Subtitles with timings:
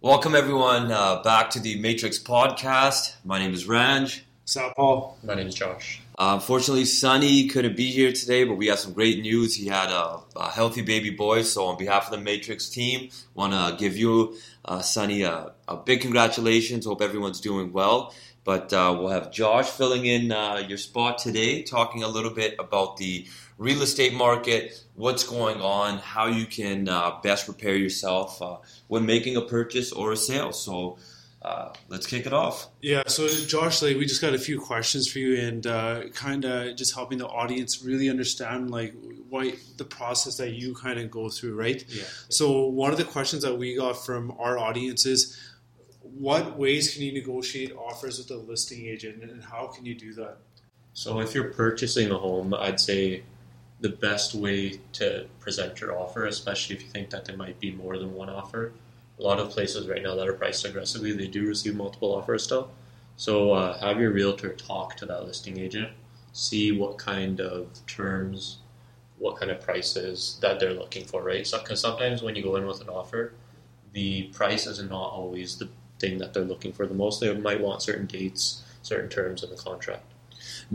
[0.00, 3.16] Welcome everyone uh, back to the Matrix podcast.
[3.22, 4.22] My name is Ranj.
[4.46, 5.18] Sal Paul.
[5.22, 6.00] My name is Josh.
[6.18, 9.54] Uh, unfortunately, Sunny couldn't be here today, but we have some great news.
[9.54, 13.52] He had a, a healthy baby boy, so on behalf of the Matrix team, want
[13.52, 16.86] to give you, uh, Sunny, a, a, big congratulations.
[16.86, 18.14] Hope everyone's doing well.
[18.44, 22.56] But uh, we'll have Josh filling in uh, your spot today, talking a little bit
[22.58, 23.26] about the
[23.58, 28.56] real estate market, what's going on, how you can uh, best prepare yourself uh,
[28.88, 30.52] when making a purchase or a sale.
[30.52, 30.96] So
[31.42, 32.68] uh, let's kick it off.
[32.80, 36.44] Yeah, so Josh, like we just got a few questions for you, and uh, kind
[36.44, 38.94] of just helping the audience really understand like
[39.28, 41.84] what the process that you kind of go through, right?
[41.88, 42.02] Yeah.
[42.28, 45.38] So one of the questions that we got from our audience is,
[46.18, 50.12] what ways can you negotiate offers with a listing agent, and how can you do
[50.14, 50.38] that?
[50.92, 53.22] So if you're purchasing a home, I'd say
[53.80, 57.70] the best way to present your offer, especially if you think that there might be
[57.70, 58.72] more than one offer.
[59.18, 62.44] A lot of places right now that are priced aggressively, they do receive multiple offers
[62.44, 62.70] still.
[63.16, 65.90] So uh, have your realtor talk to that listing agent,
[66.32, 68.58] see what kind of terms,
[69.18, 71.46] what kind of prices that they're looking for, right?
[71.46, 73.32] So because sometimes when you go in with an offer,
[73.92, 75.68] the price is not always the
[76.00, 77.20] thing that they're looking for the most.
[77.20, 80.04] They might want certain dates, certain terms in the contract.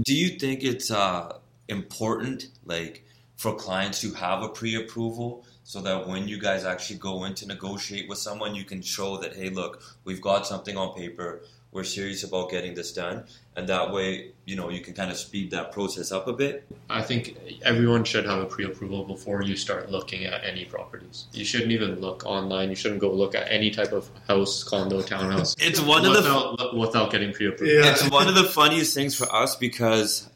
[0.00, 3.04] Do you think it's uh, important, like
[3.36, 7.46] for clients to have a pre-approval, so that when you guys actually go in to
[7.46, 11.42] negotiate with someone, you can show that hey, look, we've got something on paper.
[11.74, 13.24] We're serious about getting this done,
[13.56, 16.64] and that way, you know, you can kind of speed that process up a bit.
[16.88, 21.26] I think everyone should have a pre-approval before you start looking at any properties.
[21.32, 22.70] You shouldn't even look online.
[22.70, 25.56] You shouldn't go look at any type of house, condo, townhouse.
[25.58, 27.72] It's one without, of the without getting pre-approved.
[27.72, 27.90] Yeah.
[27.90, 30.30] it's one of the funniest things for us because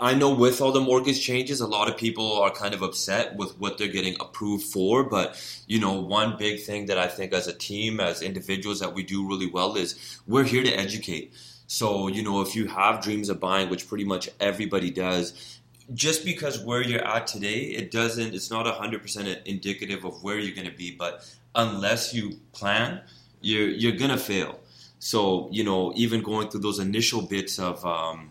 [0.00, 3.34] I know with all the mortgage changes, a lot of people are kind of upset
[3.34, 5.02] with what they're getting approved for.
[5.02, 8.94] But, you know, one big thing that I think as a team, as individuals, that
[8.94, 11.32] we do really well is we're here to educate.
[11.66, 15.60] So, you know, if you have dreams of buying, which pretty much everybody does,
[15.92, 20.54] just because where you're at today, it doesn't, it's not 100% indicative of where you're
[20.54, 20.92] going to be.
[20.92, 23.00] But unless you plan,
[23.40, 24.60] you're, you're going to fail.
[25.00, 28.30] So, you know, even going through those initial bits of, um,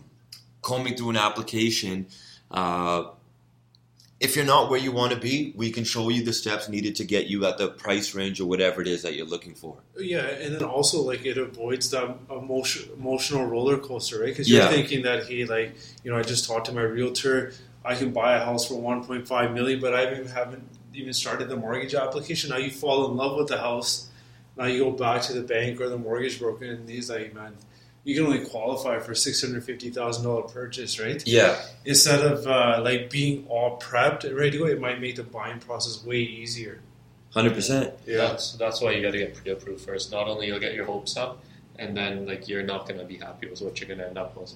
[0.68, 2.06] combing through an application.
[2.50, 3.04] Uh,
[4.20, 6.96] if you're not where you want to be, we can show you the steps needed
[6.96, 9.76] to get you at the price range or whatever it is that you're looking for.
[9.96, 14.26] Yeah, and then also like it avoids that emotion, emotional roller coaster, right?
[14.26, 14.68] Because you're Yeah.
[14.76, 17.52] thinking that hey, like you know, I just talked to my realtor,
[17.84, 21.56] I can buy a house for 1.5 million, but I even haven't even started the
[21.56, 22.50] mortgage application.
[22.50, 24.08] Now you fall in love with the house.
[24.56, 27.54] Now you go back to the bank or the mortgage broker, and he's like, man,
[28.08, 31.22] you can only qualify for six hundred fifty thousand dollar purchase, right?
[31.26, 35.16] Yeah, Instead of uh, like being all prepped and ready to go, it might make
[35.16, 36.80] the buying process way easier.
[37.34, 37.92] hundred percent.
[38.06, 38.16] Yeah.
[38.28, 40.10] That's that's why you got to get pre-approved first.
[40.10, 41.32] Not only you'll get your hopes up,
[41.78, 44.16] and then like you're not going to be happy with what you're going to end
[44.18, 44.54] up with.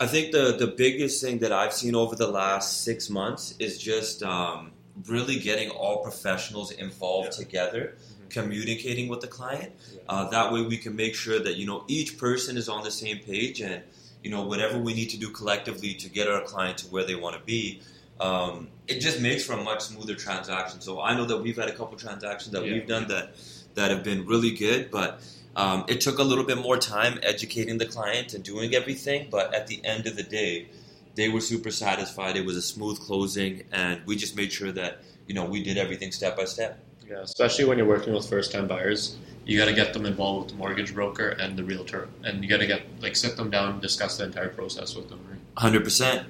[0.00, 3.78] I think the the biggest thing that I've seen over the last six months is
[3.78, 4.72] just um,
[5.06, 7.44] really getting all professionals involved Yeah.
[7.44, 7.82] together.
[8.30, 9.72] Communicating with the client.
[10.08, 12.90] Uh, that way, we can make sure that you know each person is on the
[12.90, 13.82] same page, and
[14.22, 17.14] you know whatever we need to do collectively to get our client to where they
[17.14, 17.80] want to be.
[18.20, 20.80] Um, it just makes for a much smoother transaction.
[20.80, 22.72] So I know that we've had a couple transactions that Yeah.
[22.72, 23.34] we've done that
[23.74, 25.20] that have been really good, but
[25.54, 29.28] um, it took a little bit more time educating the client and doing everything.
[29.30, 30.66] But at the end of the day,
[31.14, 32.36] they were super satisfied.
[32.36, 35.76] It was a smooth closing, and we just made sure that you know we did
[35.78, 36.80] everything step by step.
[37.08, 40.50] Yeah, especially when you're working with first-time buyers, you got to get them involved with
[40.52, 43.72] the mortgage broker and the realtor, and you got to get like sit them down
[43.72, 45.20] and discuss the entire process with them.
[45.30, 45.38] Right?
[45.56, 46.26] Hundred percent.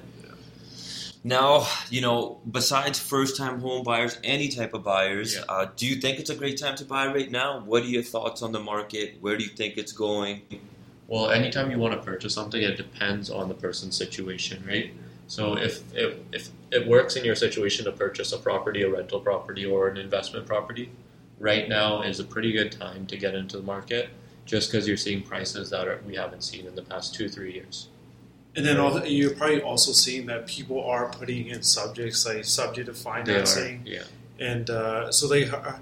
[1.21, 5.41] Now, you know, besides first-time home buyers, any type of buyers, Yeah.
[5.49, 7.59] uh, do you think it's a great time to buy right now?
[7.59, 9.17] What are your thoughts on the market?
[9.19, 10.43] Where do you think it's going?
[11.09, 14.93] Well, anytime you want to purchase something, it depends on the person's situation, right?
[15.29, 19.19] So if it, if it works in your situation to purchase a property, a rental
[19.19, 20.89] property, or an investment property,
[21.39, 24.09] right now is a pretty good time to get into the market,
[24.45, 27.53] just because you're seeing prices that are, we haven't seen in the past two three
[27.53, 27.89] years.
[28.55, 32.87] And then also, you're probably also seeing that people are putting in subjects like subject
[32.87, 34.03] to They are, financing, yeah.
[34.39, 35.47] and uh, so they.
[35.47, 35.79] Are,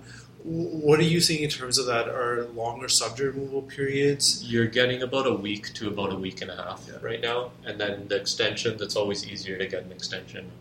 [0.48, 2.08] what are you seeing in terms of that?
[2.08, 4.44] Are longer subject removal periods?
[4.50, 7.00] You're getting about a week to about a week and a half Yeah.
[7.02, 8.82] right now, and then the extensions.
[8.82, 10.52] It's always easier to get an extension.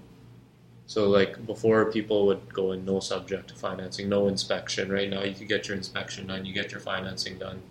[0.88, 4.91] So like before, people would go in no subject to financing, no inspection.
[4.91, 7.62] Right now, you can get your inspection done, you get your financing done,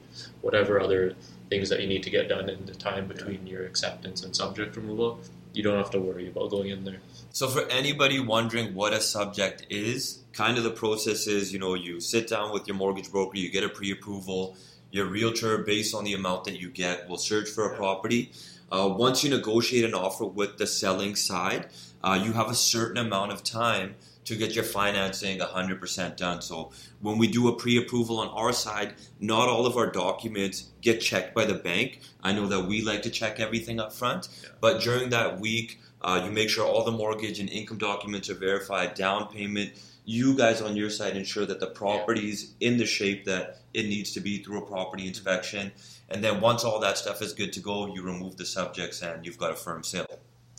[0.42, 1.16] whatever other
[1.50, 4.76] things that you need to get done in the time between your acceptance and subject
[4.78, 5.20] removal.
[5.54, 7.00] you don't have to worry about going in there.
[7.36, 11.74] So for anybody wondering what a subject is, kind of the process is, you know,
[11.74, 14.56] you sit down with your mortgage broker, you get a pre-approval,
[14.90, 18.32] your realtor, based on the amount that you get, will search for a property.
[18.72, 21.68] Uh, once you negotiate an offer with the selling side,
[22.06, 26.42] uh, you have a certain amount of time to get your financing 100% done.
[26.42, 26.72] So
[27.02, 31.36] when we do a pre-approval on our side, not all of our documents get checked
[31.36, 32.00] by the bank.
[32.24, 34.50] I know that we like to check everything up front, Yeah.
[34.62, 38.36] but during that week, uh, you make sure all the mortgage and income documents are
[38.36, 39.72] verified, down payment.
[40.06, 44.12] You guys on your side ensure that the property's in the shape that it needs
[44.12, 45.72] to be through a property inspection.
[46.10, 49.26] And then once all that stuff is good to go, you remove the subjects and
[49.26, 50.06] you've got a firm sale.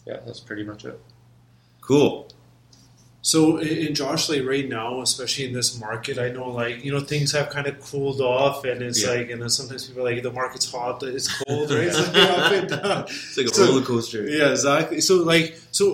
[0.05, 1.01] Yeah, that's pretty much it.
[1.81, 2.29] Cool.
[3.33, 6.93] So in in Josh, like right now, especially in this market, I know like you
[6.93, 9.11] know things have kind of cooled off, and it's Yeah.
[9.15, 11.89] like, and then sometimes people are like the market's hot, it's cold, right?
[11.89, 13.03] It's like up and down.
[13.09, 14.23] It's like a So- roller coaster.
[14.39, 15.01] Yeah, exactly.
[15.01, 15.85] So like, so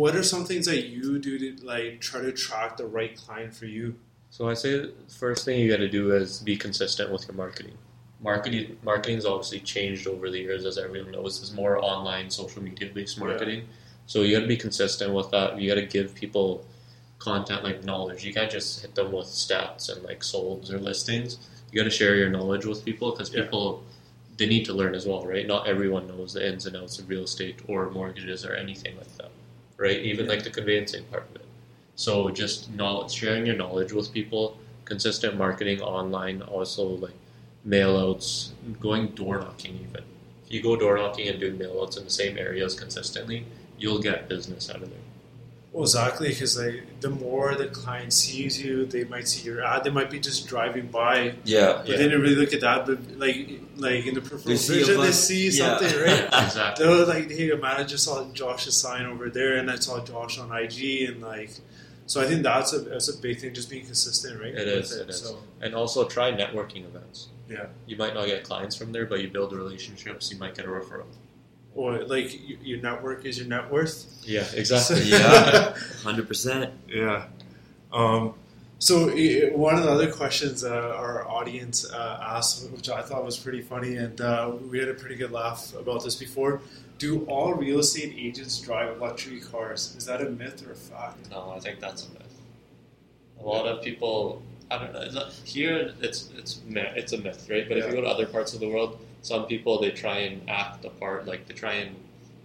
[0.00, 3.52] what are some things that you do to like try to attract the right client
[3.60, 3.96] for you?
[4.30, 4.92] So I say the
[5.24, 7.76] first thing you got to do is be consistent with your marketing.
[8.22, 11.32] Marketing marketing's obviously changed over the years, as everyone knows.
[11.42, 13.60] It's more online, social media based marketing.
[14.06, 15.60] So you got to be consistent with that.
[15.60, 16.64] You got to give people
[17.26, 18.24] content like knowledge.
[18.24, 21.38] You can't just hit them with stats and like solds or listings.
[21.72, 23.42] You got to share your knowledge with people because Yeah.
[23.42, 23.82] people
[24.38, 25.46] they need to learn as well, right?
[25.46, 29.12] Not everyone knows the ins and outs of real estate or mortgages or anything like
[29.18, 29.30] that,
[29.78, 29.98] right?
[30.10, 30.32] Even Yeah.
[30.32, 31.46] like the conveyancing part of it.
[31.96, 37.18] So just knowledge, sharing your knowledge with people, consistent marketing online, also like
[37.66, 40.04] mailouts, going door knocking even.
[40.44, 43.46] If you go door knocking and do mailouts in the same areas consistently,
[43.78, 45.05] you'll get business out of there.
[45.76, 49.84] Well, exactly, because like the more the client sees you, they might see your ad.
[49.84, 51.82] They might be just driving by, Yeah.
[51.84, 52.86] but they didn't really look at that.
[52.86, 55.76] But like, like in the peripheral They see vision, they see yeah.
[55.78, 56.44] something, right?
[56.44, 56.86] exactly.
[56.86, 60.38] They're like, hey, man, I just saw Josh's sign over there, and I saw Josh
[60.38, 61.50] on IG, and like,
[62.06, 64.54] so I think that's a that's a big thing, just being consistent, right?
[64.54, 65.20] It, it is.
[65.20, 67.28] So And also try networking events.
[67.50, 67.66] Yeah.
[67.84, 70.68] You might not get clients from there, but you build relationships, you might get a
[70.68, 71.04] referral.
[71.76, 74.06] Or like y- your network is your net worth.
[74.24, 75.02] Yeah, exactly.
[75.10, 75.74] Yeah.
[76.02, 76.70] 100%.
[76.88, 77.26] Yeah.
[77.92, 78.34] Um,
[78.78, 79.06] so
[79.56, 83.62] one of the other questions uh, our audience uh, asked, which I thought was pretty
[83.62, 86.60] funny, and uh, we had a pretty good laugh about this before.
[86.98, 89.94] Do all real estate agents drive luxury cars?
[89.96, 91.30] Is that a myth or a fact?
[91.30, 92.22] No, I think that's a myth.
[93.40, 95.00] A lot of people, I don't know.
[95.02, 97.68] It's not, here, it's it's it's a myth, right?
[97.68, 100.48] But if you go to other parts of the world, some people they try and
[100.48, 101.96] act the part, like they try and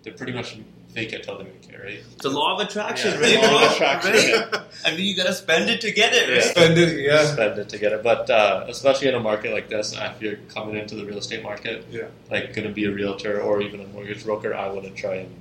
[0.04, 0.58] they pretty much
[0.96, 2.00] fake it till they make it, right?
[2.16, 3.52] It's a law of attraction, Yeah, right?
[3.54, 4.62] law of attraction, Right?
[4.84, 6.44] I mean, you gotta spend it to get it, right?
[6.44, 7.24] Spend it, yeah.
[7.26, 10.38] Spend it to get it, but uh, especially in a market like this, if you're
[10.56, 12.08] coming into the real estate market, Yeah.
[12.32, 15.36] like going to be a realtor or even a mortgage broker, I wouldn't try and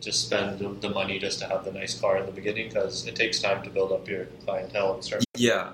[0.00, 3.06] just spend the, the money just to have the nice car in the beginning because
[3.06, 5.70] it takes time to build up your clientele and start Yeah.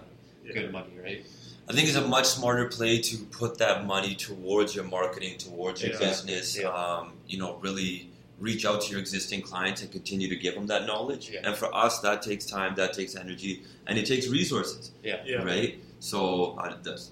[0.55, 1.27] good money, right?
[1.69, 5.83] I think it's a much smarter play to put that money towards your marketing, towards
[5.83, 6.59] your Exactly, business.
[6.63, 6.69] yeah.
[6.69, 10.67] Um, you know, really reach out to your existing clients and continue to give them
[10.69, 11.29] that knowledge.
[11.31, 11.41] Yeah.
[11.45, 15.43] And for us, that takes time, that takes energy, and it takes resources, Yeah.
[15.43, 15.79] right?
[16.01, 17.11] So uh, that's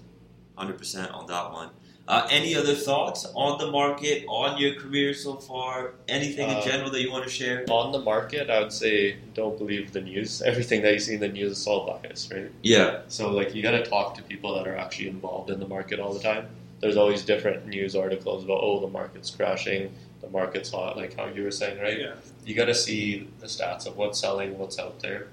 [0.57, 1.69] 100% on that one.
[2.07, 5.91] Uh, any other thoughts on the market, on your career so far?
[6.07, 7.65] Anything in Uh, general that you want to share?
[7.69, 10.41] On the market, I would say don't believe the news.
[10.51, 12.49] Everything that you see in the news is all biased, right?
[12.61, 15.67] Yeah, So like you got to talk to people that are actually involved in the
[15.67, 16.47] market all the time.
[16.79, 19.91] There's always different news articles about oh the market's crashing,
[20.21, 21.99] the market's hot, like how you were saying, right?
[21.99, 22.13] Yeah.
[22.45, 25.27] You got to see the stats of what's selling, what's out there,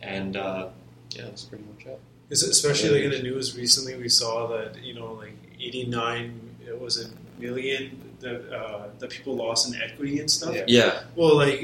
[0.00, 0.68] and uh,
[1.10, 2.00] yeah, that's pretty much it.
[2.30, 5.86] Is it- especially like in the news recently, we saw that you know like eighty
[5.86, 7.08] nine it was a
[7.40, 10.54] million that uh, that people lost in equity and stuff.
[10.54, 10.64] Yeah.
[10.66, 11.60] yeah, Well, like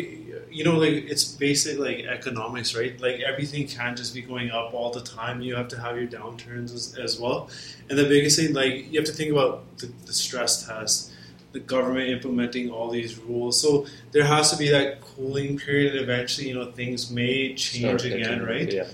[0.50, 2.98] you know, like it's basic like economics, right?
[3.00, 5.40] Like everything can't just be going up all the time.
[5.40, 7.48] You have to have your downturns as, as well.
[7.88, 11.10] And the biggest thing, like you have to think about the, the stress test,
[11.52, 13.60] the government implementing all these rules.
[13.60, 18.00] So there has to be that cooling period, and eventually, you know, things may change
[18.00, 18.72] Start again, right?
[18.72, 18.86] Yeah,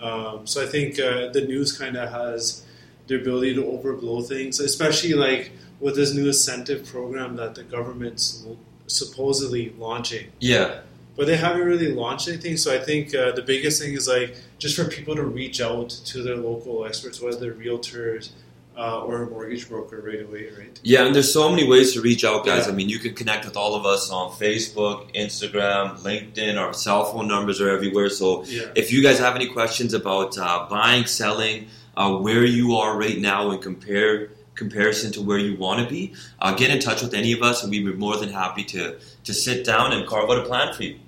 [0.00, 2.63] Um, so I think uh, the news kind of has
[3.06, 8.44] the ability to overblow things, especially like with this new incentive program that the government's
[8.86, 10.26] supposedly launching.
[10.40, 10.80] yeah.
[11.16, 12.56] But they haven't really launched anything.
[12.56, 15.88] So I think uh, the biggest thing is like just for people to reach out
[16.06, 18.30] to their local experts, whether they're realtors
[18.76, 20.76] uh, or a mortgage broker right away, right?
[20.82, 22.66] Yeah, and there's so many ways to reach out, guys.
[22.66, 22.72] Yeah.
[22.72, 26.58] I mean, you can connect with all of us on Facebook, Instagram, LinkedIn.
[26.58, 28.08] Our cell phone numbers are everywhere.
[28.08, 28.62] So Yeah.
[28.74, 33.18] if you guys have any questions about uh, buying, selling, uh, where you are right
[33.18, 37.14] now, and compare comparison to where you want to be, uh, get in touch with
[37.14, 40.30] any of us, and we'd be more than happy to to sit down and carve
[40.30, 40.98] out a plan for you.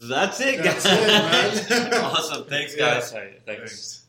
[0.00, 1.94] That's it, That's it, man.
[2.04, 2.44] awesome.
[2.44, 3.12] Thanks, guys.
[3.12, 3.60] All right, thanks.
[3.70, 4.03] Thanks.